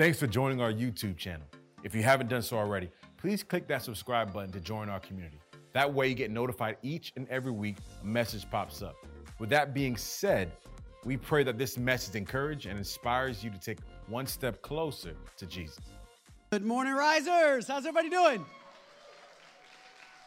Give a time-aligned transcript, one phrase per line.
[0.00, 1.46] Thanks for joining our YouTube channel.
[1.84, 5.38] If you haven't done so already, please click that subscribe button to join our community.
[5.74, 8.96] That way, you get notified each and every week a message pops up.
[9.38, 10.52] With that being said,
[11.04, 15.44] we pray that this message encourages and inspires you to take one step closer to
[15.44, 15.84] Jesus.
[16.50, 17.68] Good morning, risers.
[17.68, 18.46] How's everybody doing?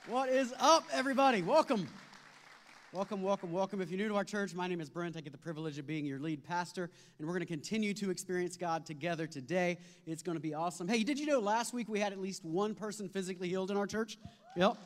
[0.06, 1.42] What is up, everybody?
[1.42, 1.88] Welcome.
[2.94, 3.82] Welcome, welcome, welcome.
[3.82, 5.18] If you're new to our church, my name is Brent.
[5.18, 8.12] I get the privilege of being your lead pastor, and we're going to continue to
[8.12, 9.80] experience God together today.
[10.06, 10.88] It's going to be awesome.
[10.88, 13.78] Hey, did you know last week we had at least one person physically healed in
[13.78, 14.20] our church?
[14.56, 14.78] Yep.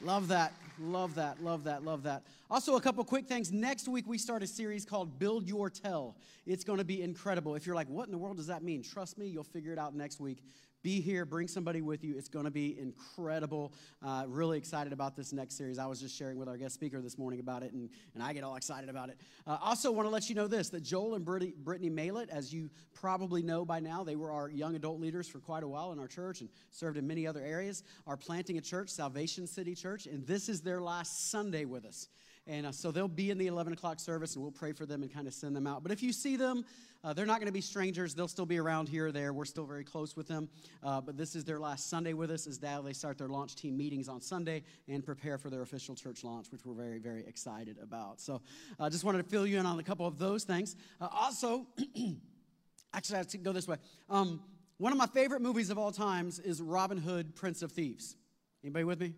[0.00, 0.54] Love that.
[0.80, 1.44] Love that.
[1.44, 1.84] Love that.
[1.84, 2.22] Love that.
[2.50, 3.52] Also, a couple quick things.
[3.52, 6.16] Next week, we start a series called Build Your Tell.
[6.46, 7.56] It's going to be incredible.
[7.56, 8.82] If you're like, what in the world does that mean?
[8.82, 10.42] Trust me, you'll figure it out next week.
[10.82, 12.16] Be here, bring somebody with you.
[12.16, 13.74] It's going to be incredible.
[14.02, 15.78] Uh, really excited about this next series.
[15.78, 18.32] I was just sharing with our guest speaker this morning about it, and, and I
[18.32, 19.18] get all excited about it.
[19.46, 22.52] Uh, also, want to let you know this that Joel and Brittany, Brittany Malett, as
[22.52, 25.92] you probably know by now, they were our young adult leaders for quite a while
[25.92, 29.74] in our church and served in many other areas, are planting a church, Salvation City
[29.74, 32.08] Church, and this is their last Sunday with us.
[32.50, 35.02] And uh, so they'll be in the 11 o'clock service, and we'll pray for them
[35.02, 35.84] and kind of send them out.
[35.84, 36.64] But if you see them,
[37.04, 38.12] uh, they're not going to be strangers.
[38.12, 39.32] They'll still be around here or there.
[39.32, 40.48] We're still very close with them.
[40.82, 43.76] Uh, but this is their last Sunday with us as they start their launch team
[43.76, 47.76] meetings on Sunday and prepare for their official church launch, which we're very, very excited
[47.80, 48.20] about.
[48.20, 48.42] So
[48.80, 50.74] I uh, just wanted to fill you in on a couple of those things.
[51.00, 51.68] Uh, also,
[52.92, 53.76] actually, I have to go this way.
[54.08, 54.42] Um,
[54.78, 58.16] one of my favorite movies of all times is Robin Hood, Prince of Thieves.
[58.64, 59.14] Anybody with me?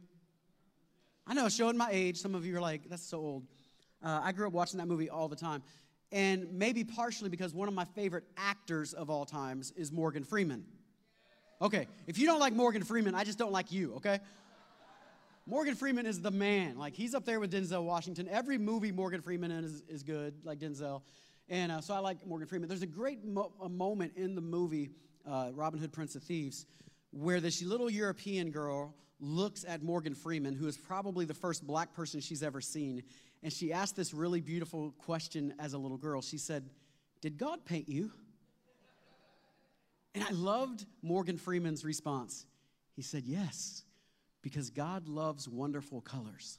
[1.27, 2.19] I know, showing my age.
[2.19, 3.47] Some of you are like, that's so old.
[4.03, 5.63] Uh, I grew up watching that movie all the time
[6.13, 10.65] and maybe partially because one of my favorite actors of all times is Morgan Freeman.
[11.61, 14.21] Okay, if you don't like Morgan Freeman, I just don't like you, okay?
[15.47, 16.77] Morgan Freeman is the man.
[16.77, 18.29] Like, he's up there with Denzel Washington.
[18.29, 21.03] Every movie Morgan Freeman in is, is good, like Denzel.
[21.49, 22.69] And uh, so I like Morgan Freeman.
[22.69, 24.91] There's a great mo- a moment in the movie,
[25.27, 26.67] uh, Robin Hood, Prince of Thieves,
[27.13, 31.95] where this little European girl looks at Morgan Freeman, who is probably the first black
[31.95, 33.03] person she's ever seen,
[33.43, 36.21] and she asked this really beautiful question as a little girl.
[36.23, 36.69] She said,
[37.21, 38.11] Did God paint you?
[40.15, 42.47] And I loved Morgan Freeman's response.
[42.95, 43.85] He said, Yes,
[44.43, 46.59] because God loves wonderful colors.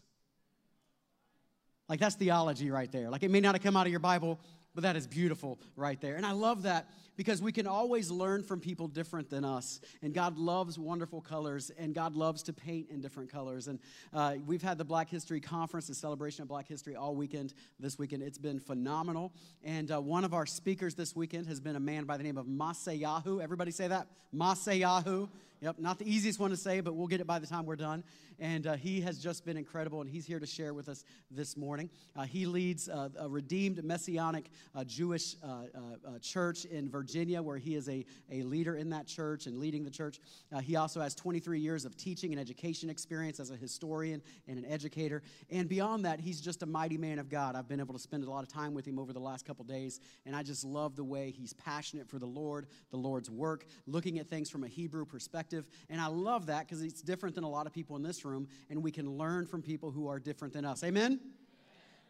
[1.90, 3.10] Like that's theology right there.
[3.10, 4.40] Like it may not have come out of your Bible,
[4.76, 6.16] but that is beautiful right there.
[6.16, 9.80] And I love that because we can always learn from people different than us.
[10.02, 13.68] And God loves wonderful colors, and God loves to paint in different colors.
[13.68, 13.80] And
[14.14, 18.00] uh, we've had the Black History Conference, the celebration of Black History, all weekend this
[18.00, 18.24] weekend.
[18.24, 19.32] It's been phenomenal.
[19.64, 22.38] And uh, one of our speakers this weekend has been a man by the name
[22.38, 23.42] of Masayahu.
[23.42, 24.08] Everybody say that?
[24.36, 25.30] Masayahu.
[25.64, 27.78] Yep, not the easiest one to say, but we'll get it by the time we're
[27.78, 28.04] done.
[28.38, 31.56] And uh, he has just been incredible, and he's here to share with us this
[31.56, 31.90] morning.
[32.18, 37.58] Uh, he leads uh, a redeemed Messianic uh, Jewish uh, uh, church in Virginia, where
[37.58, 40.20] he is a, a leader in that church and leading the church.
[40.64, 44.66] he also has 23 years of teaching and education experience as a historian and an
[44.66, 45.24] educator.
[45.50, 47.56] And beyond that, he's just a mighty man of God.
[47.56, 49.64] I've been able to spend a lot of time with him over the last couple
[49.64, 53.66] days, and I just love the way he's passionate for the Lord, the Lord's work,
[53.88, 55.86] looking at things from a Hebrew perspective perspective.
[55.90, 58.48] And I love that because it's different than a lot of people in this room,
[58.70, 60.84] and we can learn from people who are different than us.
[60.84, 61.20] Amen?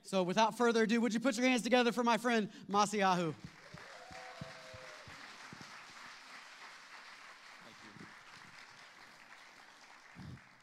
[0.04, 3.34] So without further ado, would you put your hands together for my friend Masiahu?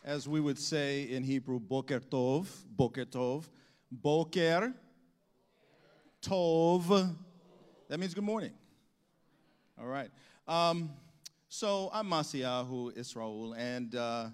[0.02, 3.44] As we would say in Hebrew, Boker Tov, Boker Tov,
[3.92, 4.74] Boker
[6.20, 7.14] Tov.
[7.88, 8.52] That means good morning.
[9.78, 10.10] All right.
[10.48, 10.90] Um,
[11.52, 14.28] so I'm Masiahu Israel, and uh,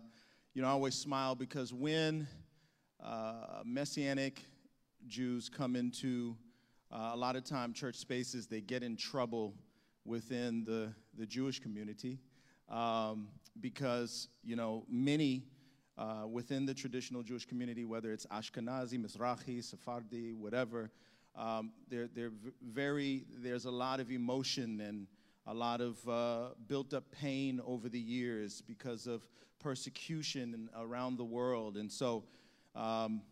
[0.52, 2.28] you know I always smile because when
[3.02, 4.42] uh, Messianic
[5.06, 6.36] Jews come into
[6.92, 9.54] uh, a lot of time church spaces, they get in trouble
[10.04, 12.18] within the, the Jewish community
[12.68, 13.28] um,
[13.62, 15.44] because you know many
[15.96, 20.90] uh, within the traditional Jewish community, whether it's Ashkenazi, Mizrahi, Sephardi, whatever,
[21.34, 25.06] um, they're, they're very, there's a lot of emotion and
[25.46, 29.26] a lot of uh, built up pain over the years because of
[29.60, 31.76] persecution around the world.
[31.76, 32.24] And so
[32.74, 33.22] um,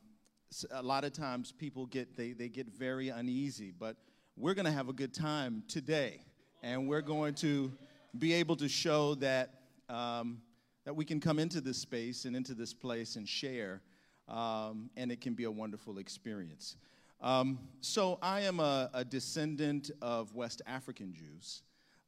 [0.70, 3.96] a lot of times people get, they, they get very uneasy, but
[4.36, 6.20] we're going to have a good time today.
[6.62, 7.72] And we're going to
[8.18, 9.50] be able to show that,
[9.88, 10.40] um,
[10.84, 13.82] that we can come into this space and into this place and share,
[14.28, 16.76] um, and it can be a wonderful experience.
[17.20, 21.62] Um, so, I am a, a descendant of West African Jews.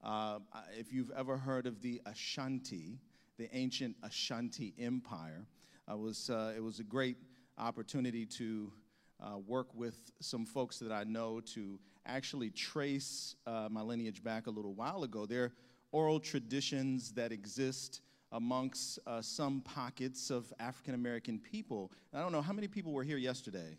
[0.06, 0.38] Uh,
[0.78, 3.00] if you've ever heard of the Ashanti,
[3.38, 5.44] the ancient Ashanti Empire,
[5.88, 7.16] was, uh, it was a great
[7.58, 8.72] opportunity to
[9.20, 14.46] uh, work with some folks that I know to actually trace uh, my lineage back
[14.46, 15.26] a little while ago.
[15.26, 15.52] There are
[15.90, 18.00] oral traditions that exist
[18.30, 21.90] amongst uh, some pockets of African American people.
[22.14, 23.76] I don't know how many people were here yesterday.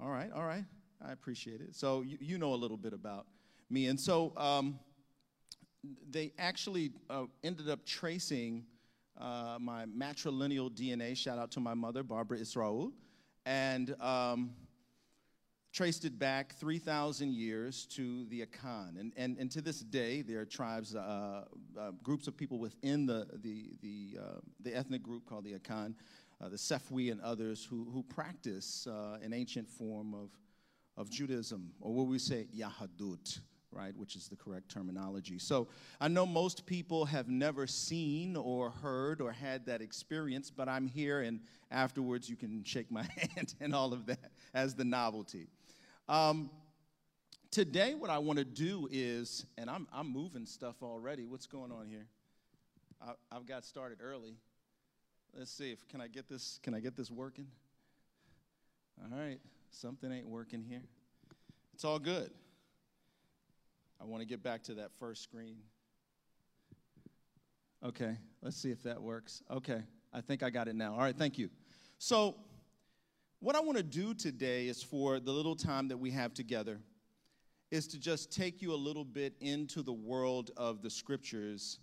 [0.00, 0.64] All right, all right.
[1.06, 1.74] I appreciate it.
[1.74, 3.26] So you, you know a little bit about
[3.68, 3.88] me.
[3.88, 4.78] And so um,
[6.10, 8.64] they actually uh, ended up tracing
[9.20, 11.16] uh, my matrilineal DNA.
[11.16, 12.92] Shout out to my mother, Barbara Israel.
[13.46, 14.50] And um,
[15.72, 18.98] traced it back 3,000 years to the Akan.
[18.98, 21.44] And, and, and to this day, there are tribes, uh,
[21.78, 24.24] uh, groups of people within the, the, the, uh,
[24.60, 25.94] the ethnic group called the Akan,
[26.40, 28.86] uh, the Sefwi and others, who, who practice
[29.22, 30.30] an ancient form of,
[30.96, 33.40] of Judaism, or what we say, Yahadut.
[33.74, 35.40] Right, which is the correct terminology.
[35.40, 35.66] So
[36.00, 40.86] I know most people have never seen or heard or had that experience, but I'm
[40.86, 41.40] here, and
[41.72, 45.48] afterwards you can shake my hand and all of that as the novelty.
[46.08, 46.50] Um,
[47.50, 51.26] today, what I want to do is, and I'm, I'm moving stuff already.
[51.26, 52.06] What's going on here?
[53.02, 54.36] I, I've got started early.
[55.36, 56.60] Let's see if can I get this.
[56.62, 57.48] Can I get this working?
[59.02, 60.82] All right, something ain't working here.
[61.74, 62.30] It's all good.
[64.00, 65.56] I want to get back to that first screen.
[67.84, 69.42] Okay, let's see if that works.
[69.50, 69.82] Okay,
[70.12, 70.94] I think I got it now.
[70.94, 71.50] All right, thank you.
[71.98, 72.36] So,
[73.40, 76.80] what I want to do today is for the little time that we have together,
[77.70, 81.78] is to just take you a little bit into the world of the scriptures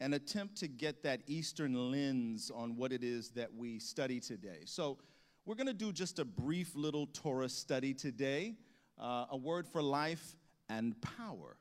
[0.00, 4.62] and attempt to get that Eastern lens on what it is that we study today.
[4.64, 4.98] So,
[5.46, 8.56] we're going to do just a brief little Torah study today,
[8.98, 10.34] uh, a word for life
[10.68, 11.56] and power.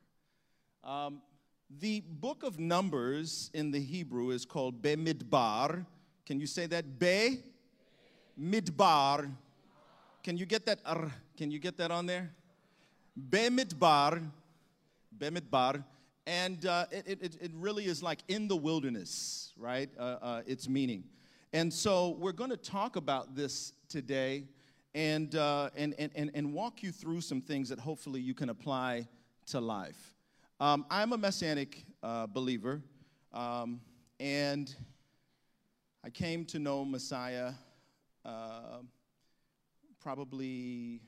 [0.84, 1.22] Um,
[1.80, 5.86] the book of Numbers in the Hebrew is called Bemidbar.
[6.26, 7.00] Can you say that?
[7.00, 7.40] Be
[8.40, 9.30] Midbar
[10.24, 10.80] can you get that?
[10.86, 12.32] Ar, can you get that on there?
[13.30, 14.24] Bemidbar,
[15.18, 15.84] Bemidbar,
[16.26, 19.90] and uh, it, it, it really is like in the wilderness, right?
[20.00, 21.04] Uh, uh, its meaning.
[21.52, 24.46] And so we're going to talk about this today
[24.96, 29.08] and, uh, and, and, and walk you through some things that hopefully you can apply
[29.48, 30.16] to life.
[30.60, 32.82] Um, I'm a messianic uh, believer,
[33.34, 33.82] um,
[34.20, 34.74] and
[36.04, 37.54] I came to know Messiah
[38.24, 38.80] uh,
[40.00, 41.02] probably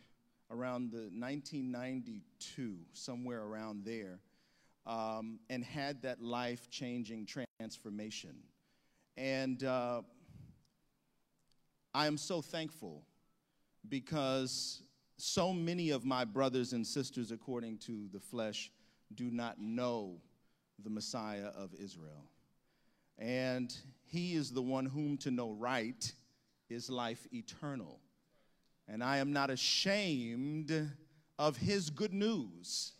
[0.51, 4.19] around the 1992, somewhere around there,
[4.87, 7.27] um, and had that life changing
[7.59, 8.35] transformation.
[9.17, 10.01] And uh,
[11.93, 13.03] I am so thankful
[13.89, 14.81] because
[15.17, 18.71] so many of my brothers and sisters, according to the flesh,
[19.13, 20.17] do not know
[20.83, 22.29] the Messiah of Israel.
[23.17, 26.11] And he is the one whom to know right
[26.69, 27.99] is life eternal
[28.87, 30.91] and I am not ashamed
[31.39, 32.93] of his good news,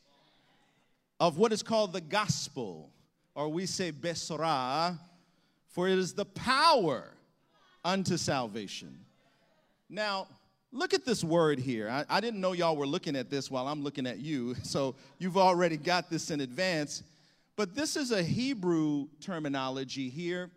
[1.20, 2.92] of what is called the gospel,
[3.36, 4.98] or we say Besorah,
[5.68, 7.12] for it is the power
[7.84, 9.06] unto salvation.
[9.90, 10.28] Now,
[10.76, 11.90] look at this word here.
[11.90, 14.96] I, I, didn't know y'all were looking at this while I'm looking at you, so
[15.18, 17.04] you've already got this in advance.
[17.56, 20.52] But this is a Hebrew terminology here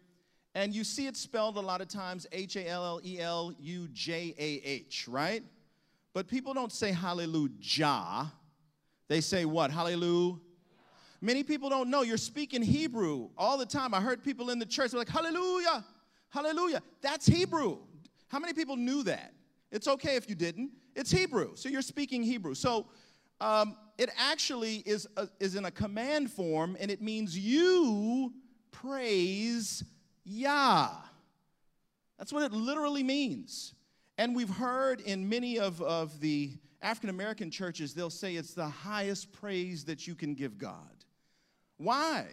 [0.59, 3.55] and you see it spelled a lot of times H A L L E L
[3.61, 5.43] U J A H, right?
[6.13, 8.33] But people don't say hallelujah.
[9.07, 9.71] They say what?
[9.71, 10.41] Hallelujah.
[11.21, 13.95] Many people don't know you're speaking Hebrew all the time.
[13.95, 15.85] I heard people in the church like, Hallelujah,
[16.31, 16.83] Hallelujah.
[17.03, 17.79] That's Hebrew.
[18.27, 19.33] How many people knew that?
[19.71, 20.71] It's okay if you didn't.
[20.95, 21.55] It's Hebrew.
[21.55, 22.55] So you're speaking Hebrew.
[22.55, 22.87] So
[23.41, 28.33] um, it actually is, a, is in a command form and it means you
[28.71, 29.85] praise
[30.25, 30.91] Yah.
[32.19, 33.75] That's what it literally means.
[34.17, 38.69] And we've heard in many of, of the African American churches, they'll say it's the
[38.69, 41.05] highest praise that you can give God.
[41.77, 42.27] Why?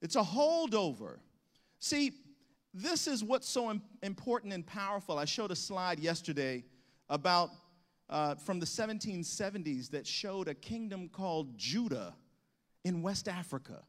[0.00, 1.18] It's a holdover.
[1.78, 2.12] See,
[2.72, 5.18] this is what's so important and powerful.
[5.18, 6.64] I showed a slide yesterday
[7.08, 7.50] about
[8.08, 12.14] uh, from the 1770s that showed a kingdom called Judah
[12.84, 13.82] in West Africa.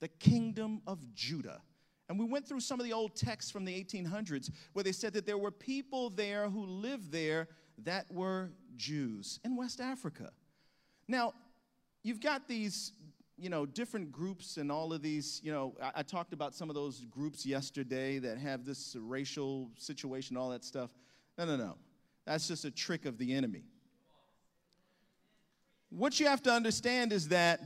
[0.00, 1.60] The kingdom of Judah.
[2.08, 5.12] And we went through some of the old texts from the 1800s where they said
[5.14, 7.48] that there were people there who lived there
[7.84, 10.30] that were Jews in West Africa.
[11.08, 11.34] Now,
[12.02, 12.92] you've got these,
[13.42, 16.70] you know, different groups and all of these, you know, I, I talked about some
[16.70, 20.90] of those groups yesterday that have this racial situation, all that stuff.
[21.36, 21.76] No, no, no.
[22.24, 23.64] That's just a trick of the enemy.
[25.90, 27.60] What you have to understand is that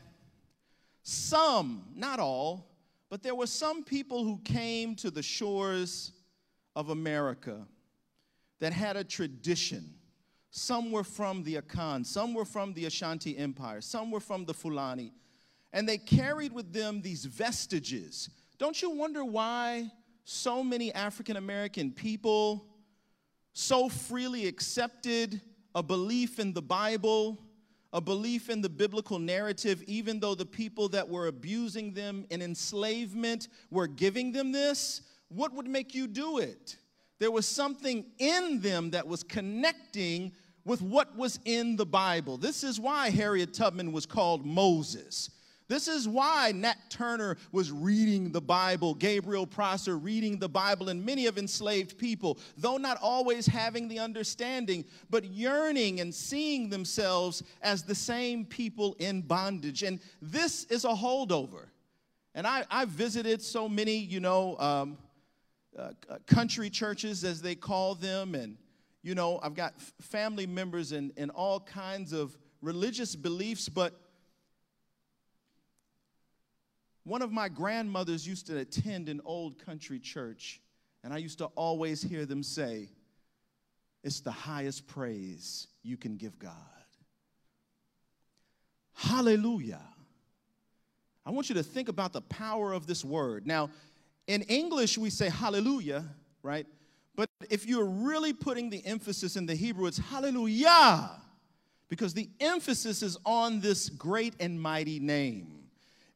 [1.03, 2.67] some, not all,
[3.11, 6.13] but there were some people who came to the shores
[6.75, 7.67] of America
[8.61, 9.95] that had a tradition,
[10.51, 14.55] Some were from the Akan, some were from the Ashanti Empire, some were from the
[14.55, 15.13] Fulani.
[15.73, 18.31] And they carried with them these vestiges.
[18.59, 19.91] Don't you wonder why
[20.25, 22.67] so many African American people
[23.53, 25.41] so freely accepted
[25.75, 27.39] a belief in the Bible,
[27.93, 32.43] a belief in the biblical narrative, even though the people that were abusing them in
[32.43, 35.03] enslavement were giving them this?
[35.29, 36.77] What would make you do it?
[37.19, 40.33] There was something in them that was connecting
[40.65, 42.37] with what was in the Bible.
[42.37, 45.31] This is why Harriet Tubman was called Moses.
[45.69, 51.05] This is why Nat Turner was reading the Bible, Gabriel Prosser reading the Bible, and
[51.05, 57.43] many of enslaved people, though not always having the understanding, but yearning and seeing themselves
[57.63, 59.83] as the same people in bondage.
[59.83, 61.67] And this is a holdover.
[62.35, 64.99] And I, I visited so many, you know, um,
[65.77, 65.91] uh,
[66.27, 68.57] country churches, as they call them, and
[69.03, 73.93] you know, I've got family members in all kinds of religious beliefs, but
[77.07, 80.61] one of my grandmothers used to attend an old country church,
[81.05, 82.89] and I used to always hear them say,
[84.03, 86.53] It's the highest praise you can give God.
[88.93, 89.83] Hallelujah.
[91.25, 93.47] I want you to think about the power of this word.
[93.47, 93.71] Now,
[94.27, 96.05] in English, we say hallelujah,
[96.43, 96.67] right?
[97.15, 101.11] But if you're really putting the emphasis in the Hebrew, it's hallelujah,
[101.89, 105.56] because the emphasis is on this great and mighty name.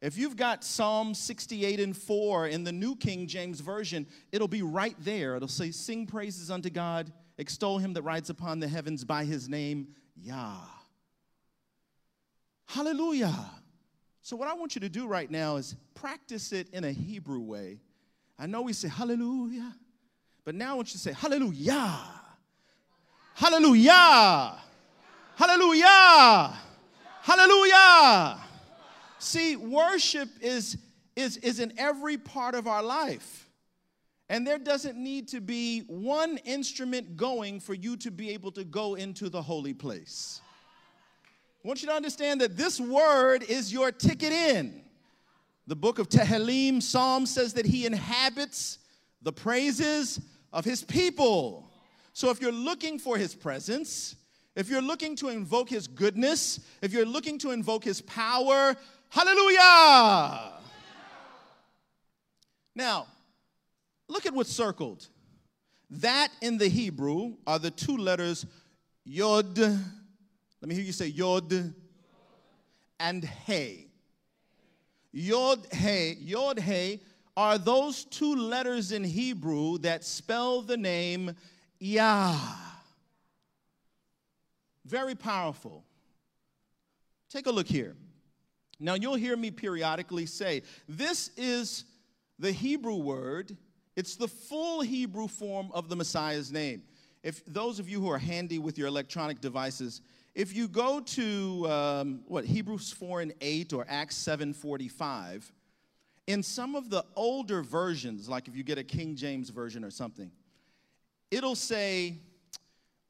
[0.00, 4.62] If you've got Psalm 68 and 4 in the New King James Version, it'll be
[4.62, 5.37] right there.
[5.37, 9.49] It'll say, Sing praises unto God, extol him that rides upon the heavens by his
[9.49, 10.57] name, Yah.
[12.66, 13.50] Hallelujah.
[14.23, 17.40] So, what I want you to do right now is practice it in a Hebrew
[17.40, 17.80] way.
[18.38, 19.75] I know we say hallelujah.
[20.45, 21.99] But now I want you to say, Hallelujah.
[23.35, 24.57] Hallelujah.
[25.37, 26.59] Hallelujah.
[27.23, 28.38] Hallelujah.
[29.21, 30.79] See, worship is,
[31.15, 33.49] is, is in every part of our life.
[34.31, 38.65] And there doesn't need to be one instrument going for you to be able to
[38.65, 40.41] go into the holy place.
[41.62, 44.83] I want you to understand that this word is your ticket in.
[45.67, 48.79] The book of Tehillim, Psalm says that he inhabits
[49.21, 50.19] the praises
[50.50, 51.71] of his people.
[52.15, 54.17] So if you're looking for his presence,
[54.57, 58.77] if you're looking to invoke his goodness, if you're looking to invoke his power,
[59.11, 60.52] hallelujah.
[62.75, 63.07] Now,
[64.09, 65.07] look at what's circled.
[65.90, 68.47] That in the Hebrew are the two letters
[69.05, 69.59] Yod.
[69.59, 71.75] Let me hear you say Yod
[72.99, 73.87] and Hey.
[75.12, 76.17] Yod Hey.
[76.21, 77.00] Yod Hey
[77.37, 81.35] are those two letters in Hebrew that spell the name
[81.79, 82.37] Yah.
[84.85, 85.85] Very powerful.
[87.31, 87.97] Take a look here.
[88.80, 91.84] Now, you'll hear me periodically say, this is
[92.38, 93.56] the Hebrew word,
[93.94, 96.82] it's the full Hebrew form of the Messiah's name.
[97.22, 100.00] If those of you who are handy with your electronic devices,
[100.34, 105.52] if you go to um, what Hebrews 4 and 8 or Acts 7 45,
[106.26, 109.90] in some of the older versions, like if you get a King James version or
[109.90, 110.30] something,
[111.30, 112.16] it'll say,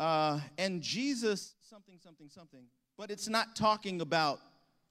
[0.00, 2.64] uh, and Jesus, something, something, something,
[2.96, 4.40] but it's not talking about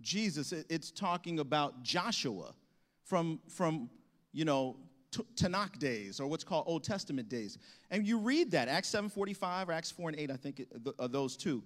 [0.01, 2.53] Jesus, it's talking about Joshua
[3.03, 3.89] from, from
[4.31, 4.77] you know,
[5.35, 7.57] Tanakh days or what's called Old Testament days.
[7.89, 10.65] And you read that, Acts 7.45 or Acts 4 and 8, I think
[10.99, 11.63] are those two.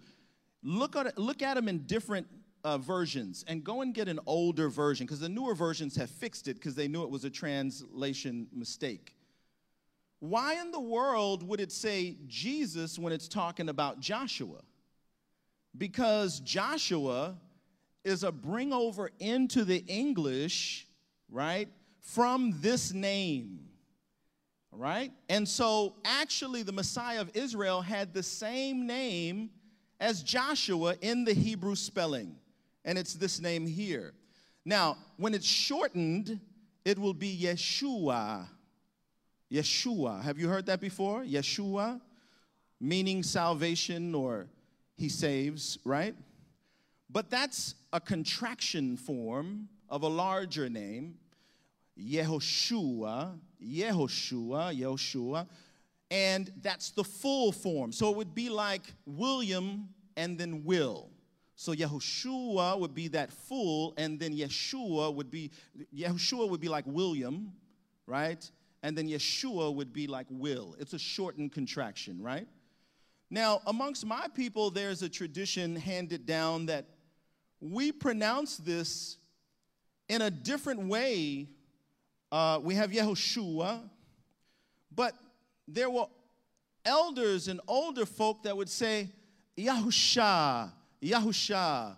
[0.64, 2.28] Look at, look at them in different
[2.64, 6.48] uh, versions and go and get an older version because the newer versions have fixed
[6.48, 9.16] it because they knew it was a translation mistake.
[10.20, 14.62] Why in the world would it say Jesus when it's talking about Joshua?
[15.78, 17.36] Because Joshua
[18.04, 20.88] is a bring over into the English,
[21.30, 21.68] right,
[22.02, 23.60] from this name.
[24.72, 25.12] Right?
[25.30, 29.52] And so actually, the Messiah of Israel had the same name
[30.00, 32.36] as Joshua in the Hebrew spelling
[32.86, 34.14] and it's this name here.
[34.66, 36.40] Now, when it's shortened,
[36.86, 38.48] it will be Yeshua.
[39.52, 40.22] Yeshua.
[40.22, 41.24] Have you heard that before?
[41.24, 42.02] Yeshua,
[42.80, 44.48] meaning salvation or
[44.98, 46.16] he saves, right?
[47.14, 51.20] But that's a contraction form of a larger name,
[51.98, 55.48] Yehoshua, Yehoshua, Yehoshua,
[56.10, 57.92] and that's the full form.
[57.92, 61.12] So it would be like William and then Will.
[61.56, 65.52] So Yehoshua would be that full, and then Yeshua would be
[65.96, 67.54] Yeshua would be like William,
[68.08, 68.50] right?
[68.82, 70.76] And then Yeshua would be like Will.
[70.80, 72.48] It's a shortened contraction, right?
[73.30, 76.86] Now, amongst my people, there's a tradition handed down that
[77.64, 79.18] we pronounce this
[80.10, 81.48] in a different way.
[82.32, 83.82] Uh, we have Yehoshua,
[84.94, 85.14] but
[85.68, 86.08] there were
[86.84, 89.08] elders and older folk that would say
[89.58, 91.96] Yahusha, Yahusha.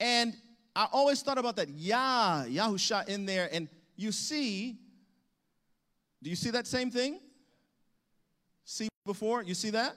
[0.00, 0.34] And
[0.74, 3.48] I always thought about that Yah, Yahusha in there.
[3.52, 4.78] And you see,
[6.22, 7.20] do you see that same thing?
[8.64, 9.42] See before?
[9.42, 9.94] You see that?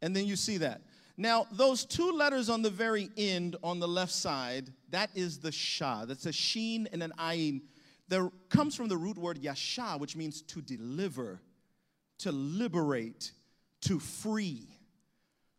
[0.00, 0.80] And then you see that.
[1.20, 5.52] Now, those two letters on the very end on the left side, that is the
[5.52, 6.06] Shah.
[6.06, 7.60] That's a sheen and an ayin.
[8.08, 11.42] That comes from the root word yasha, which means to deliver,
[12.20, 13.32] to liberate,
[13.82, 14.66] to free.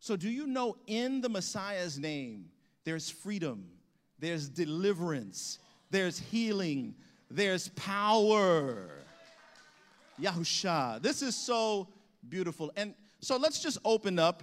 [0.00, 2.46] So, do you know in the Messiah's name,
[2.82, 3.68] there's freedom,
[4.18, 5.60] there's deliverance,
[5.92, 6.96] there's healing,
[7.30, 8.90] there's power.
[10.20, 11.00] Yahusha.
[11.00, 11.86] This is so
[12.28, 12.72] beautiful.
[12.74, 14.42] And so let's just open up.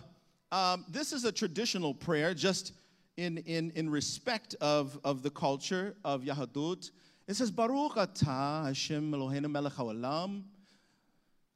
[0.51, 2.73] Um, this is a traditional prayer, just
[3.17, 6.89] in, in, in respect of, of the culture of Yahadut.
[7.27, 10.41] It says, Baruch atah Hashem Eloheinu melech haolam,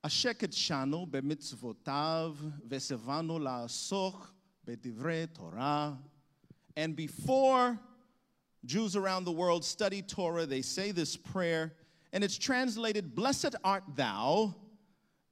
[0.04, 2.36] asher kedshanu bemitzvotav
[2.68, 4.28] vesevanu la'asoch
[4.68, 5.98] bedivrei Torah.
[6.78, 7.80] And before
[8.64, 11.74] Jews around the world study Torah, they say this prayer,
[12.12, 14.54] and it's translated, Blessed art thou.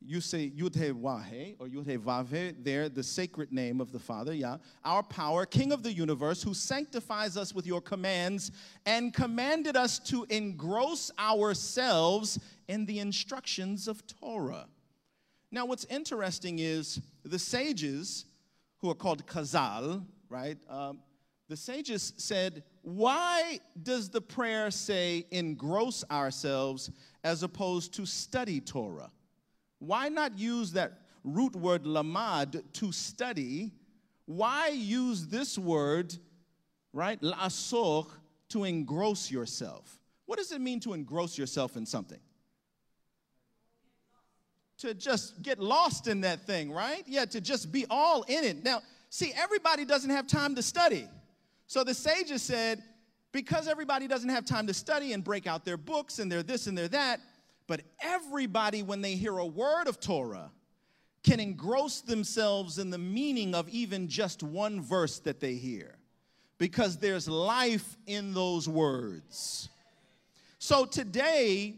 [0.04, 4.00] You say Yud He Wahe or Yud He Vave, there, the sacred name of the
[4.00, 4.58] Father, yeah.
[4.84, 8.52] Our power, King of the universe, who sanctifies us with your commands
[8.86, 14.66] and commanded us to engross ourselves in the instructions of Torah.
[15.52, 18.26] Now, what's interesting is the sages,
[18.80, 20.58] who are called Chazal, right?
[20.68, 21.00] Um,
[21.48, 26.90] the sages said, Why does the prayer say engross ourselves
[27.24, 29.12] as opposed to study Torah?
[29.82, 33.72] Why not use that root word lamad to study?
[34.26, 36.16] Why use this word,
[36.94, 38.08] right, la'asoch,
[38.50, 40.00] to engross yourself?
[40.28, 42.20] What does it mean to engross yourself in something?
[44.78, 47.04] To just get lost in that thing, right?
[47.08, 48.64] Yeah, to just be all in it.
[48.64, 51.08] Now, see, everybody doesn't have time to study.
[51.66, 52.84] So the sages said,
[53.32, 56.68] because everybody doesn't have time to study and break out their books and their this
[56.68, 57.20] and their that,
[57.72, 60.52] but everybody, when they hear a word of Torah,
[61.24, 65.96] can engross themselves in the meaning of even just one verse that they hear
[66.58, 69.70] because there's life in those words.
[70.60, 71.76] So today,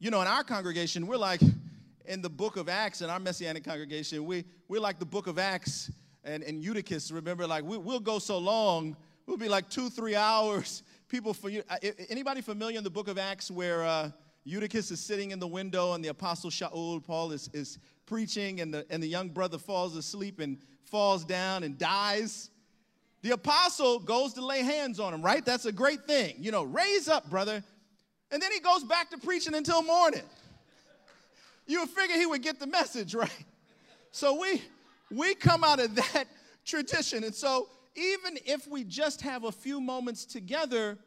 [0.00, 1.42] you know, in our congregation, we're like
[2.06, 5.38] in the book of Acts, in our Messianic congregation, we, we're like the book of
[5.38, 5.92] Acts
[6.24, 7.12] and, and Eutychus.
[7.12, 10.84] Remember, like we, we'll go so long We'll be like two, three hours.
[11.08, 11.62] People, for you,
[12.08, 14.10] anybody familiar in the book of Acts where uh,
[14.46, 18.72] Eutychus is sitting in the window and the apostle Shaul, Paul, is, is preaching and
[18.72, 22.50] the, and the young brother falls asleep and falls down and dies?
[23.22, 25.44] The apostle goes to lay hands on him, right?
[25.44, 26.36] That's a great thing.
[26.38, 27.64] You know, raise up, brother.
[28.30, 30.22] And then he goes back to preaching until morning.
[31.66, 33.44] You would figure he would get the message, right?
[34.12, 34.62] So we
[35.10, 36.26] we come out of that
[36.64, 37.24] tradition.
[37.24, 40.98] And so even if we just have a few moments together,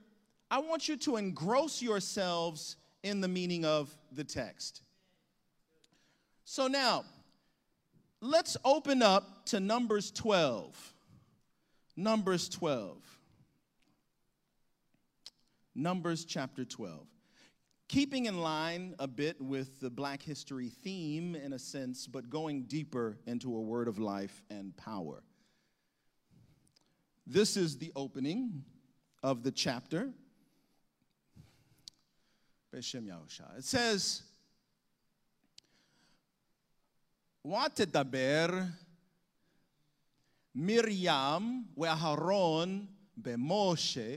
[0.51, 4.81] I want you to engross yourselves in the meaning of the text.
[6.43, 7.05] So now,
[8.21, 10.93] let's open up to Numbers 12.
[11.95, 12.97] Numbers 12.
[15.75, 17.07] Numbers chapter 12.
[17.87, 22.63] Keeping in line a bit with the Black History theme in a sense, but going
[22.63, 25.23] deeper into a word of life and power.
[27.25, 28.63] This is the opening
[29.23, 30.09] of the chapter.
[32.72, 34.22] It says,
[37.46, 38.46] ותדבר
[40.54, 44.16] מרים ואהרון במשה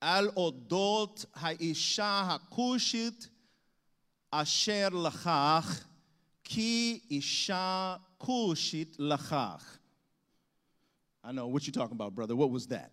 [0.00, 3.28] על אודות האישה הכושית
[4.30, 5.84] אשר לכך,
[6.44, 9.78] כי אישה כושית לכך.
[11.24, 12.34] I know what you're talking about, brother.
[12.34, 12.90] What was that?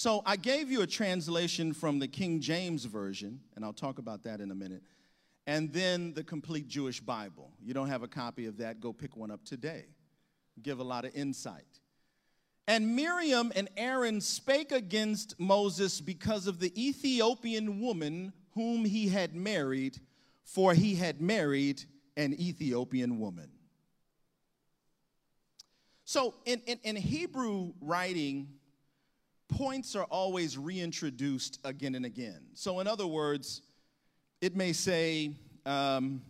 [0.00, 4.22] So I gave you a translation from the King James Version, and I'll talk about
[4.22, 4.82] that in a minute,
[5.46, 7.50] and then the complete Jewish Bible.
[7.62, 9.84] You don't have a copy of that, go pick one up today.
[10.62, 11.80] Give a lot of insight.
[12.66, 19.34] And Miriam and Aaron spake against Moses because of the Ethiopian woman whom he had
[19.34, 19.98] married,
[20.44, 21.84] for he had married
[22.16, 23.50] an Ethiopian woman.
[26.06, 28.48] So in, in, in, Hebrew writing,
[29.50, 32.40] points are always reintroduced again and again.
[32.54, 33.62] So, in other words,
[34.40, 35.32] it may say,
[35.66, 36.22] um,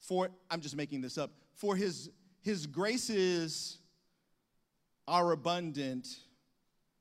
[0.00, 2.10] for, I'm just making this up, for his,
[2.42, 3.78] His graces
[5.06, 6.08] are abundant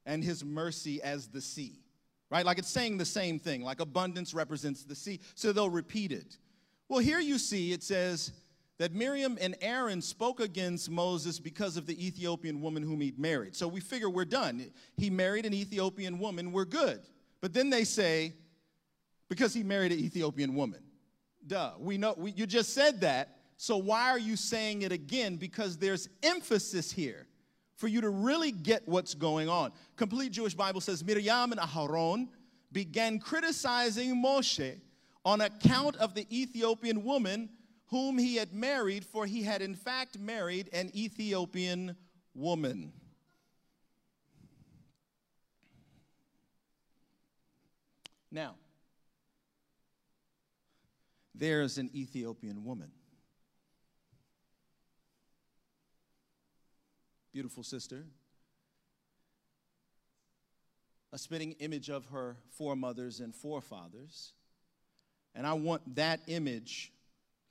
[0.05, 1.79] and his mercy as the sea.
[2.29, 2.45] Right?
[2.45, 3.61] Like it's saying the same thing.
[3.61, 5.19] Like abundance represents the sea.
[5.35, 6.37] So they'll repeat it.
[6.87, 8.31] Well, here you see it says
[8.81, 13.55] that Miriam and Aaron spoke against Moses because of the Ethiopian woman whom he'd married.
[13.55, 14.71] So we figure we're done.
[14.97, 16.99] He married an Ethiopian woman, we're good.
[17.41, 18.33] But then they say,
[19.29, 20.79] because he married an Ethiopian woman.
[21.45, 23.37] Duh, we know, we, you just said that.
[23.55, 25.35] So why are you saying it again?
[25.35, 27.27] Because there's emphasis here
[27.75, 29.73] for you to really get what's going on.
[29.95, 32.29] Complete Jewish Bible says Miriam and Aharon
[32.71, 34.79] began criticizing Moshe
[35.23, 37.47] on account of the Ethiopian woman
[37.91, 41.95] whom he had married, for he had in fact married an Ethiopian
[42.33, 42.93] woman.
[48.31, 48.55] Now,
[51.35, 52.91] there's an Ethiopian woman.
[57.33, 58.05] Beautiful sister.
[61.11, 64.31] A spitting image of her foremothers and forefathers.
[65.35, 66.93] And I want that image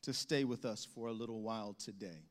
[0.02, 2.26] to stay with us for a little while today.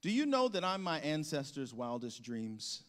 [0.00, 2.82] Do you know that I'm my ancestors' wildest dreams?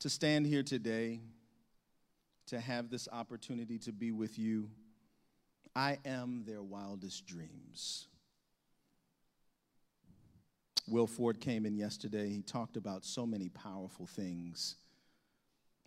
[0.00, 1.20] To stand here today,
[2.46, 4.70] to have this opportunity to be with you,
[5.74, 8.06] I am their wildest dreams.
[10.88, 12.28] Will Ford came in yesterday.
[12.28, 14.76] He talked about so many powerful things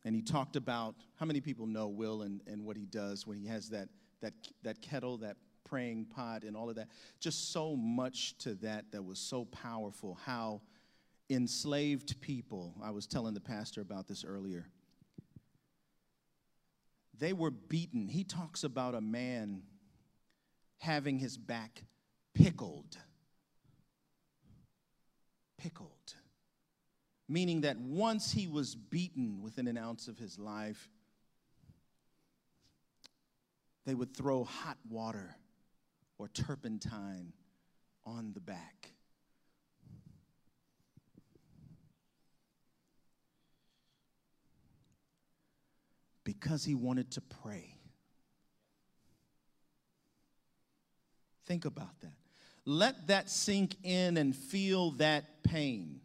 [0.04, 3.38] and he talked about how many people know Will and, and what he does when
[3.38, 3.90] he has that,
[4.22, 4.34] that,
[4.64, 6.88] that kettle, that praying pot, and all of that.
[7.20, 10.18] Just so much to that that was so powerful.
[10.26, 10.62] How
[11.30, 14.66] enslaved people, I was telling the pastor about this earlier,
[17.18, 18.08] they were beaten.
[18.08, 19.62] He talks about a man
[20.80, 21.84] having his back
[22.34, 22.98] pickled.
[25.58, 26.16] Pickled
[27.32, 30.90] meaning that once he was beaten within an ounce of his life,
[33.86, 35.38] they would throw hot water
[36.18, 37.32] or turpentine
[38.06, 38.90] on the back.
[46.26, 47.78] Because he wanted to pray.
[51.46, 52.12] Think about that.
[52.66, 56.01] Let that sink in and feel that pain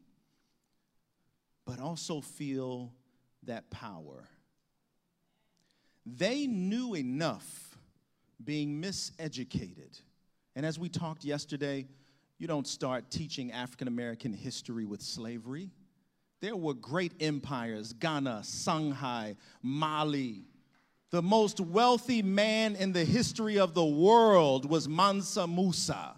[1.66, 2.92] but also feel
[3.42, 4.28] that power.
[6.06, 7.76] They knew enough
[8.42, 10.00] being miseducated.
[10.54, 11.86] And as we talked yesterday,
[12.38, 15.70] you don't start teaching African American history with slavery.
[16.40, 20.44] There were great empires Ghana, Songhai, Mali.
[21.10, 26.14] The most wealthy man in the history of the world was Mansa Musa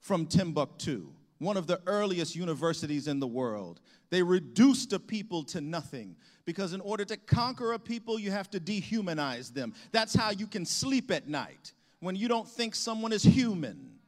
[0.00, 3.80] from Timbuktu, one of the earliest universities in the world.
[4.10, 8.50] They reduced a people to nothing because in order to conquer a people, you have
[8.50, 9.74] to dehumanize them.
[9.92, 13.98] That's how you can sleep at night when you don't think someone is human.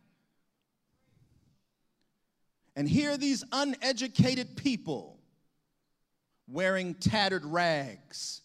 [2.76, 5.18] And here these uneducated people
[6.48, 8.40] wearing tattered rags.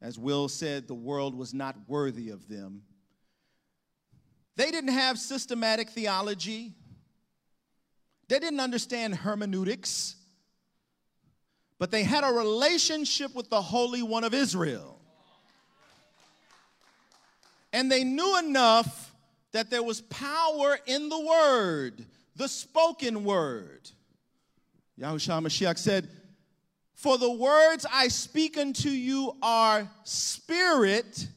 [0.00, 2.82] As Will said, the world was not worthy of them.
[4.56, 6.74] They didn't have systematic theology.
[8.28, 10.16] They didn't understand hermeneutics
[11.78, 14.98] but they had a relationship with the Holy One of Israel.
[17.72, 19.14] And they knew enough
[19.52, 23.90] that there was power in the word, the spoken word.
[25.00, 26.08] Yahushua Mashiach said,
[26.94, 31.28] For the words I speak unto you are spirit,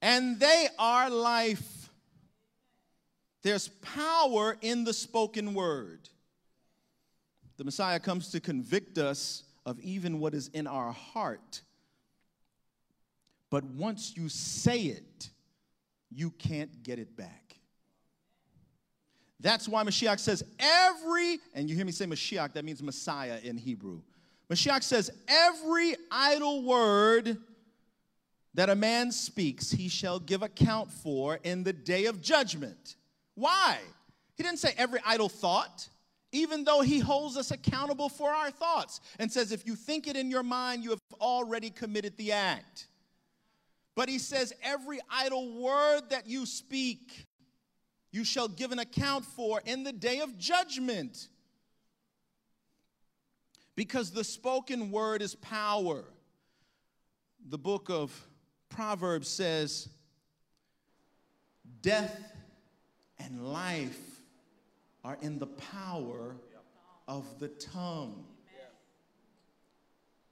[0.00, 1.81] and they are life.
[3.42, 6.08] There's power in the spoken word.
[7.56, 11.62] The Messiah comes to convict us of even what is in our heart.
[13.50, 15.30] But once you say it,
[16.10, 17.56] you can't get it back.
[19.40, 23.56] That's why Mashiach says every, and you hear me say Mashiach, that means Messiah in
[23.56, 24.00] Hebrew.
[24.48, 27.38] Mashiach says every idle word
[28.54, 32.96] that a man speaks, he shall give account for in the day of judgment.
[33.34, 33.78] Why?
[34.34, 35.88] He didn't say every idle thought
[36.32, 40.16] even though he holds us accountable for our thoughts and says, if you think it
[40.16, 42.86] in your mind, you have already committed the act.
[43.94, 47.26] But he says, every idle word that you speak,
[48.10, 51.28] you shall give an account for in the day of judgment.
[53.76, 56.04] Because the spoken word is power.
[57.46, 58.10] The book of
[58.70, 59.88] Proverbs says,
[61.82, 62.31] Death
[63.24, 64.20] and life
[65.04, 66.36] are in the power
[67.08, 68.24] of the tongue.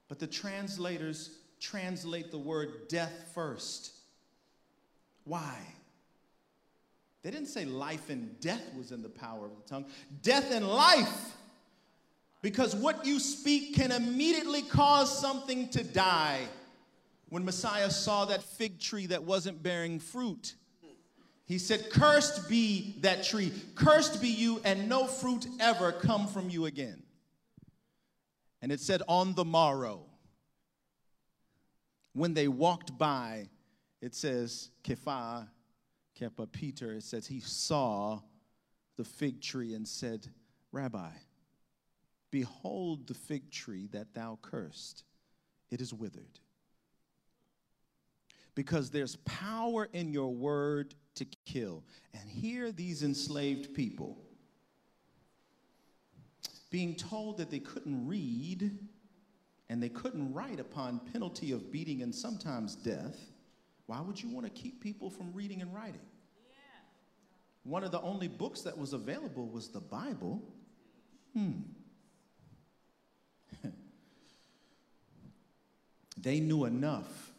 [0.07, 3.93] But the translators translate the word death first.
[5.23, 5.57] Why?
[7.23, 9.85] They didn't say life and death was in the power of the tongue.
[10.21, 11.35] Death and life.
[12.41, 16.41] Because what you speak can immediately cause something to die.
[17.29, 20.55] When Messiah saw that fig tree that wasn't bearing fruit,
[21.51, 26.49] he said, Cursed be that tree, cursed be you, and no fruit ever come from
[26.49, 27.03] you again.
[28.61, 30.05] And it said, On the morrow,
[32.13, 33.49] when they walked by,
[34.01, 35.47] it says, Kepha,
[36.19, 38.19] Kepa Peter, it says, he saw
[38.97, 40.27] the fig tree and said,
[40.71, 41.09] Rabbi,
[42.29, 45.03] behold the fig tree that thou cursed,
[45.69, 46.39] it is withered.
[48.55, 51.83] Because there's power in your word to kill.
[52.13, 54.17] And here, these enslaved people
[56.71, 58.71] being told that they couldn't read
[59.69, 63.17] and they couldn't write upon penalty of beating and sometimes death,
[63.85, 65.99] why would you want to keep people from reading and writing?
[66.49, 66.55] Yeah.
[67.63, 70.41] One of the only books that was available was the Bible.
[71.33, 71.51] Hmm.
[76.17, 77.30] they knew enough.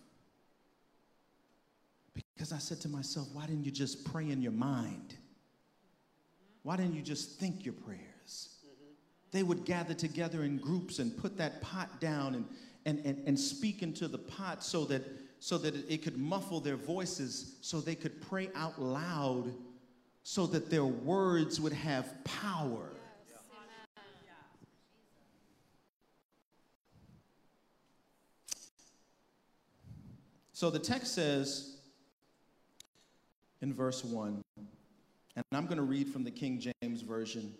[2.42, 5.14] Because I said to myself, why didn't you just pray in your mind?
[6.64, 8.56] Why didn't you just think your prayers?
[9.30, 12.44] they would gather together in groups and put that pot down and,
[12.84, 15.04] and, and, and speak into the pot so that,
[15.38, 19.54] so that it could muffle their voices, so they could pray out loud,
[20.24, 22.90] so that their words would have power.
[30.52, 31.71] So the text says
[33.62, 34.42] in verse 1,
[35.36, 37.54] and I'm going to read from the King James Version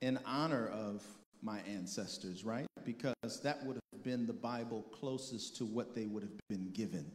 [0.00, 1.04] in honor of
[1.42, 2.66] my ancestors, right?
[2.84, 7.10] Because that would have been the Bible closest to what they would have been given.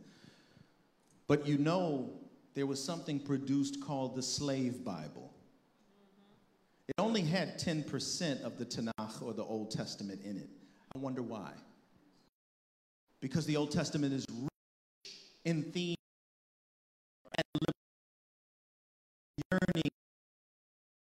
[1.28, 2.12] But you know,
[2.54, 5.34] there was something produced called the Slave Bible.
[6.88, 10.50] It only had 10% of the Tanakh or the Old Testament in it.
[10.95, 11.52] I wonder why.
[13.21, 15.95] Because the Old Testament is rich in theme
[17.38, 17.75] and
[19.52, 19.91] yearning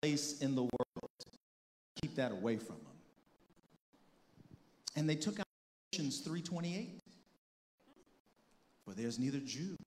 [0.02, 1.12] place in the world
[2.02, 2.94] keep that away from them.
[4.96, 5.46] And they took out
[5.92, 7.00] Galatians 3:28.
[8.86, 9.78] For there's neither Jew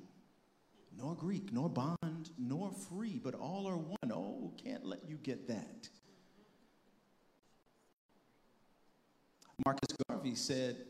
[0.97, 4.11] nor Greek, nor bond, nor free, but all are one.
[4.11, 5.89] Oh, can't let you get that.
[9.65, 10.87] Marcus Garvey said,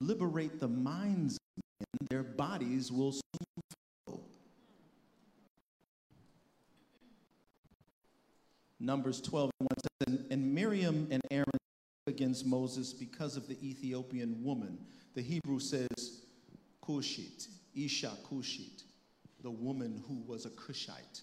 [0.00, 3.43] liberate the minds of men, their bodies will soon
[8.84, 9.68] Numbers 12 and
[10.08, 11.46] 1 says, And Miriam and Aaron
[12.06, 14.78] against Moses because of the Ethiopian woman.
[15.14, 16.22] The Hebrew says
[16.84, 18.82] Cushite, Isha Cushite,
[19.42, 21.22] the woman who was a Cushite.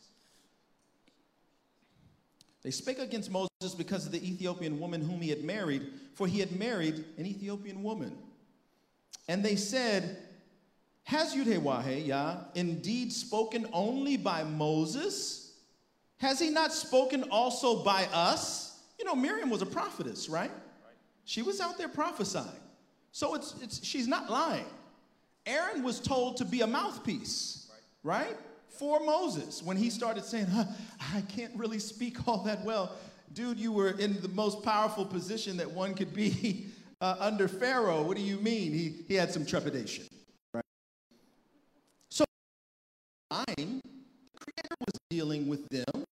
[2.63, 6.39] They spake against Moses because of the Ethiopian woman whom he had married, for he
[6.39, 8.17] had married an Ethiopian woman.
[9.27, 10.17] And they said,
[11.03, 15.40] Has Yudhewahe Yah indeed spoken only by Moses?
[16.21, 18.79] Has he not spoken also by us?
[18.99, 20.51] You know, Miriam was a prophetess, right?
[21.25, 22.45] She was out there prophesying.
[23.11, 24.67] So it's, it's, she's not lying.
[25.47, 27.71] Aaron was told to be a mouthpiece,
[28.03, 28.37] right?
[28.69, 30.65] For Moses when he started saying, huh,
[31.15, 32.91] I can't really speak all that well.
[33.33, 36.67] Dude, you were in the most powerful position that one could be
[37.01, 38.03] uh, under Pharaoh.
[38.03, 38.73] What do you mean?
[38.73, 40.05] He, he had some trepidation,
[40.53, 40.63] right?
[42.09, 42.25] So,
[43.31, 46.05] the Creator was dealing with them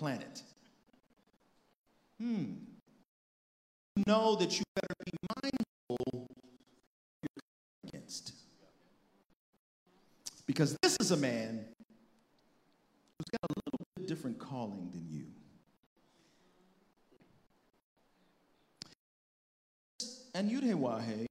[0.00, 0.42] planet.
[2.18, 2.54] Hmm.
[4.06, 6.26] Know that you better be mindful
[7.22, 7.42] you're
[7.86, 8.32] against.
[10.46, 11.66] Because this is a man
[13.18, 15.26] who's got a little bit different calling than you.
[20.34, 21.26] And Yudhewahe,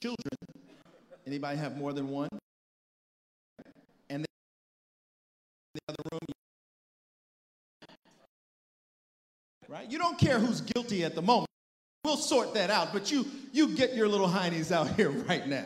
[0.00, 0.36] children.
[1.26, 2.28] Anybody have more than one?
[4.10, 4.24] And
[5.74, 6.20] the other room.
[9.68, 9.90] Right?
[9.90, 11.48] You don't care who's guilty at the moment.
[12.04, 15.64] We'll sort that out, but you you get your little heinies out here right now.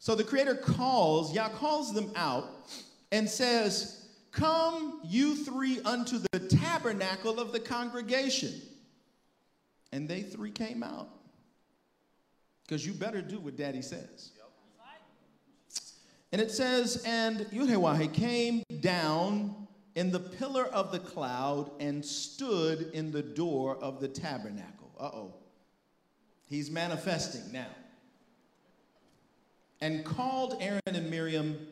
[0.00, 2.48] So the creator calls, Yah calls them out
[3.12, 8.52] and says, Come, you three, unto the tabernacle of the congregation.
[9.92, 11.08] And they three came out.
[12.70, 14.30] Because you better do what daddy says.
[16.30, 22.92] And it says, And Yuhewahe came down in the pillar of the cloud and stood
[22.92, 24.92] in the door of the tabernacle.
[25.00, 25.34] Uh oh.
[26.48, 27.74] He's manifesting now.
[29.80, 31.66] And called Aaron and Miriam,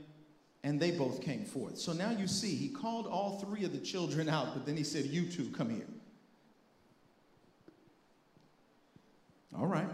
[0.64, 1.78] and they both came forth.
[1.78, 4.82] So now you see, he called all three of the children out, but then he
[4.82, 5.87] said, You two, come here.
[9.56, 9.87] All right.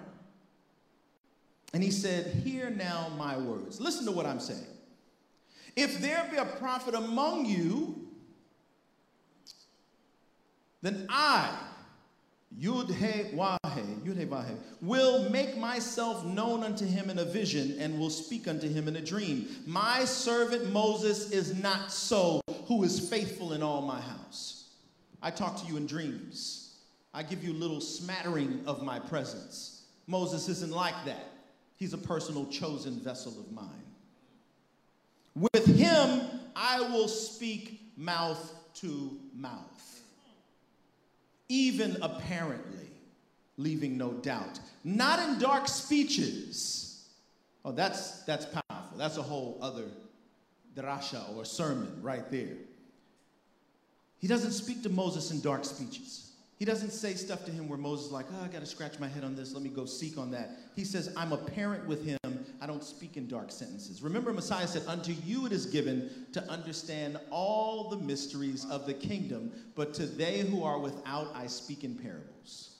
[1.74, 3.80] And he said, Hear now my words.
[3.80, 4.64] Listen to what I'm saying.
[5.74, 8.08] If there be a prophet among you,
[10.82, 11.52] then I,
[12.56, 13.58] Yud He Wahe,
[14.04, 18.46] Yud He Wahe, will make myself known unto him in a vision and will speak
[18.46, 19.48] unto him in a dream.
[19.66, 24.68] My servant Moses is not so, who is faithful in all my house.
[25.20, 26.76] I talk to you in dreams.
[27.12, 29.86] I give you a little smattering of my presence.
[30.06, 31.33] Moses isn't like that.
[31.76, 33.68] He's a personal chosen vessel of mine.
[35.34, 36.20] With him,
[36.54, 39.84] I will speak mouth to mouth
[41.48, 42.88] even apparently,
[43.56, 44.58] leaving no doubt.
[44.82, 47.06] Not in dark speeches.
[47.64, 48.98] Oh, that's, that's powerful.
[48.98, 49.84] That's a whole other
[50.76, 52.56] drasha or sermon right there.
[54.18, 56.32] He doesn't speak to Moses in dark speeches.
[56.56, 59.00] He doesn't say stuff to him where Moses is like, oh, I got to scratch
[59.00, 59.52] my head on this.
[59.52, 60.50] Let me go seek on that.
[60.76, 62.18] He says, I'm a parent with him.
[62.60, 64.02] I don't speak in dark sentences.
[64.02, 68.94] Remember, Messiah said, Unto you it is given to understand all the mysteries of the
[68.94, 72.76] kingdom, but to they who are without, I speak in parables.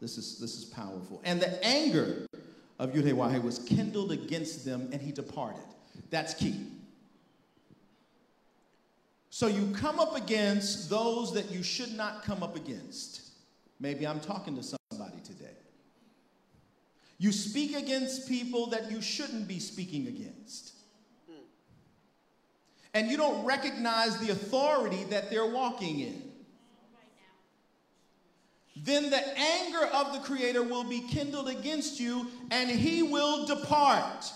[0.00, 1.20] This is, this is powerful.
[1.24, 2.26] And the anger
[2.78, 5.62] of Yudhewahe was kindled against them, and he departed.
[6.10, 6.66] That's key.
[9.30, 13.30] So you come up against those that you should not come up against.
[13.78, 15.54] Maybe I'm talking to somebody today.
[17.18, 20.72] You speak against people that you shouldn't be speaking against.
[22.92, 26.22] And you don't recognize the authority that they're walking in.
[28.74, 34.32] Then the anger of the Creator will be kindled against you and he will depart.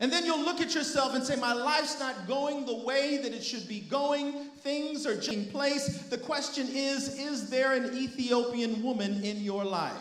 [0.00, 3.32] And then you'll look at yourself and say, My life's not going the way that
[3.32, 4.32] it should be going.
[4.58, 5.98] Things are taking place.
[6.08, 9.92] The question is Is there an Ethiopian woman in your life?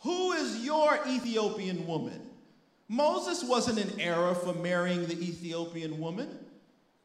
[0.00, 2.20] Who is your Ethiopian woman?
[2.88, 6.28] Moses wasn't in error for marrying the Ethiopian woman.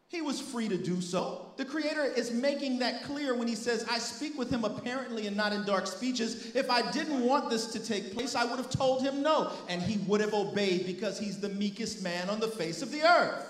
[0.10, 1.46] He was free to do so.
[1.58, 5.38] The Creator is making that clear when He says, I speak with him apparently and
[5.38, 6.56] not in dark speeches.
[6.56, 9.84] If I didn't want this to take place, I would have told him no, and
[9.84, 13.46] he would have obeyed because he's the meekest man on the face of the earth.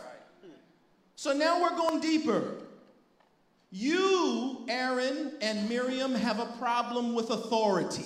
[1.15, 2.56] So now we're going deeper.
[3.72, 8.06] You, Aaron and Miriam, have a problem with authority.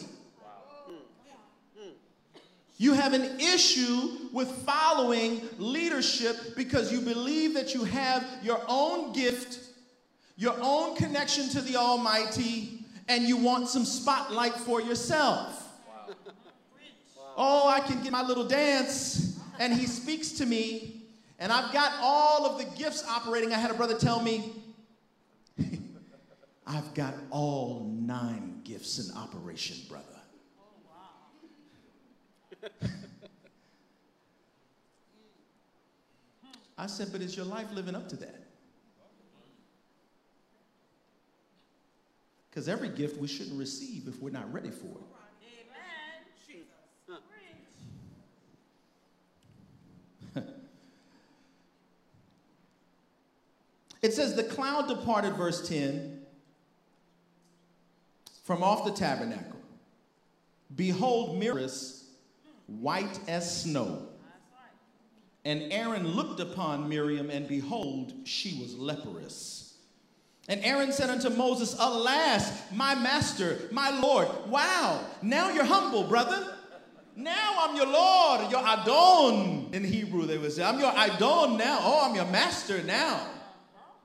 [2.77, 9.13] You have an issue with following leadership because you believe that you have your own
[9.13, 9.59] gift,
[10.37, 15.69] your own connection to the Almighty, and you want some spotlight for yourself.
[15.87, 16.15] Wow.
[17.37, 21.03] Oh, I can get my little dance, and he speaks to me,
[21.37, 23.53] and I've got all of the gifts operating.
[23.53, 24.51] I had a brother tell me,
[26.67, 30.12] I've got all nine gifts in operation, brother.
[36.77, 38.43] I said, but is your life living up to that?
[42.49, 44.85] Because every gift we shouldn't receive if we're not ready for
[50.35, 50.43] it.
[54.01, 56.21] it says, The cloud departed, verse 10,
[58.43, 59.59] from off the tabernacle.
[60.75, 62.02] Behold, mirrors
[62.79, 64.07] white as snow.
[65.45, 69.75] And Aaron looked upon Miriam, and behold, she was leprous.
[70.47, 74.27] And Aaron said unto Moses, Alas, my master, my Lord.
[74.47, 76.55] Wow, now you're humble, brother.
[77.15, 79.69] Now I'm your Lord, your Adon.
[79.71, 81.79] In Hebrew, they would say, I'm your Adon now.
[81.81, 83.27] Oh, I'm your master now.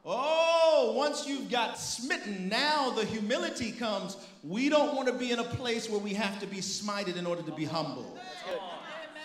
[0.05, 0.58] Oh,
[0.93, 4.17] once you've got smitten, now the humility comes.
[4.43, 7.27] We don't want to be in a place where we have to be smited in
[7.27, 8.17] order to be humble.
[8.17, 8.61] That's good.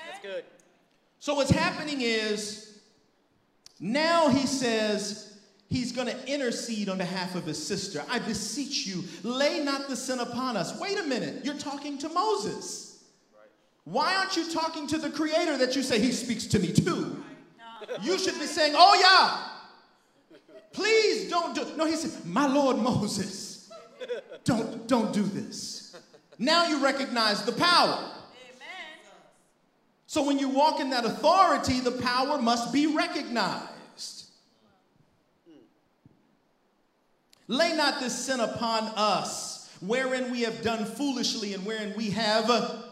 [0.09, 0.43] That's good.
[1.19, 2.79] So, what's happening is
[3.79, 5.37] now he says
[5.69, 8.03] he's going to intercede on behalf of his sister.
[8.09, 10.79] I beseech you, lay not the sin upon us.
[10.79, 13.03] Wait a minute, you're talking to Moses.
[13.85, 17.23] Why aren't you talking to the creator that you say he speaks to me too?
[18.01, 19.52] You should be saying, Oh, yeah,
[20.73, 21.65] Please don't do.
[21.77, 23.71] No, he said, My Lord Moses,
[24.43, 25.95] don't, don't do this.
[26.39, 27.99] Now you recognize the power.
[27.99, 29.11] Amen.
[30.07, 33.69] So when you walk in that authority, the power must be recognized.
[37.47, 42.85] Lay not this sin upon us, wherein we have done foolishly and wherein we have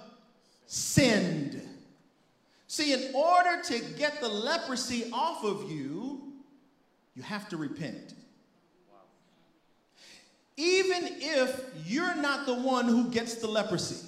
[0.68, 1.62] sinned.
[2.68, 6.01] See, in order to get the leprosy off of you,
[7.16, 8.14] you have to repent.
[10.58, 14.08] Even if you're not the one who gets the leprosy,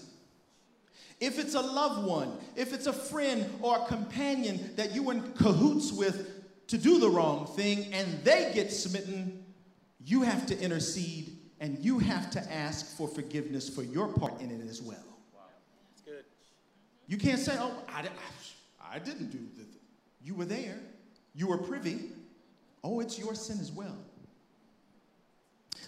[1.19, 5.13] if it's a loved one, if it's a friend or a companion that you were
[5.13, 6.29] in cahoots with
[6.67, 9.43] to do the wrong thing and they get smitten,
[10.05, 14.51] you have to intercede and you have to ask for forgiveness for your part in
[14.51, 14.97] it as well.
[17.07, 19.65] You can't say, oh, I, I, I didn't do the,
[20.21, 20.79] you were there,
[21.35, 22.09] you were privy.
[22.83, 23.97] Oh, it's your sin as well.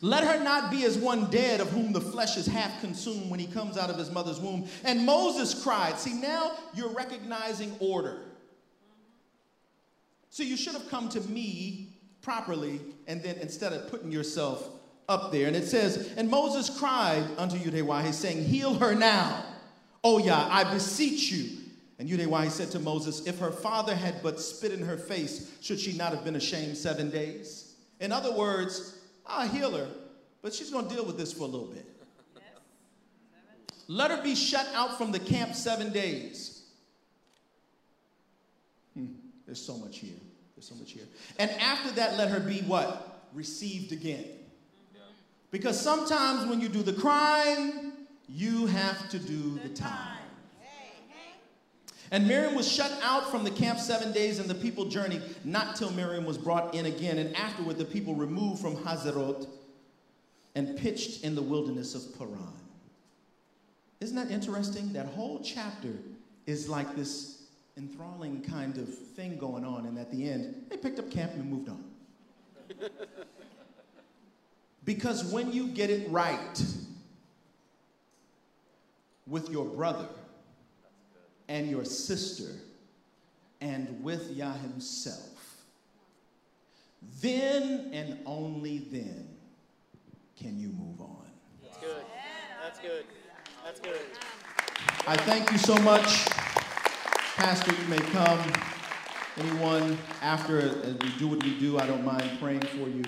[0.02, 3.40] Let her not be as one dead of whom the flesh is half consumed when
[3.40, 4.68] he comes out of his mother's womb.
[4.84, 5.98] And Moses cried.
[5.98, 8.20] See, now you're recognizing order.
[10.30, 14.70] So you should have come to me properly and then instead of putting yourself
[15.08, 15.48] up there.
[15.48, 19.46] And it says, And Moses cried unto Yudhewahe, saying, Heal her now.
[20.04, 21.65] Oh, yeah, I beseech you.
[21.98, 24.82] And you know why he said to Moses, If her father had but spit in
[24.86, 27.76] her face, should she not have been ashamed seven days?
[28.00, 29.88] In other words, I'll heal her,
[30.42, 31.86] but she's going to deal with this for a little bit.
[33.88, 36.64] Let her be shut out from the camp seven days.
[38.96, 39.06] Hmm,
[39.46, 40.16] there's so much here.
[40.56, 41.06] There's so much here.
[41.38, 43.28] And after that, let her be what?
[43.34, 44.26] Received again.
[45.52, 47.94] Because sometimes when you do the crime,
[48.28, 50.15] you have to do the time.
[52.16, 55.76] And Miriam was shut out from the camp seven days, and the people journeyed not
[55.76, 57.18] till Miriam was brought in again.
[57.18, 59.50] And afterward, the people removed from Hazeroth
[60.56, 62.54] and pitched in the wilderness of Paran.
[64.00, 64.94] Isn't that interesting?
[64.94, 65.92] That whole chapter
[66.46, 67.42] is like this
[67.76, 71.52] enthralling kind of thing going on, and at the end, they picked up camp and
[71.52, 71.84] moved on.
[74.86, 76.64] because when you get it right
[79.28, 80.08] with your brother,
[81.48, 82.52] and your sister
[83.62, 85.62] and with Yah Himself,
[87.22, 89.28] then and only then
[90.38, 91.26] can you move on.
[91.64, 92.04] That's good.
[92.62, 93.06] That's good.
[93.64, 94.02] That's good.
[95.08, 96.26] I thank you so much.
[97.36, 98.40] Pastor, you may come.
[99.38, 103.04] Anyone after as we do what we do, I don't mind praying for you.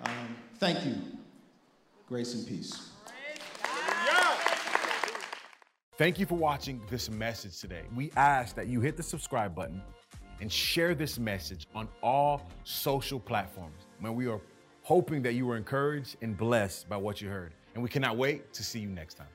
[0.00, 0.94] Um, thank you.
[2.08, 2.91] Grace and peace.
[5.98, 7.82] Thank you for watching this message today.
[7.94, 9.82] We ask that you hit the subscribe button
[10.40, 13.76] and share this message on all social platforms.
[14.00, 14.40] Man, we are
[14.84, 17.52] hoping that you were encouraged and blessed by what you heard.
[17.74, 19.28] And we cannot wait to see you next time.